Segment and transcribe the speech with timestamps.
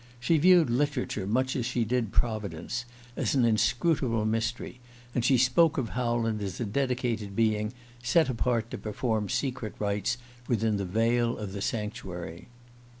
[0.19, 4.79] She viewed literature much as she did Providence, as an inscrutably mystery;
[5.13, 10.17] and she spoke of Howland as a dedicated being, set apart to perform secret rites
[10.47, 12.47] within the veil of the sanctuary.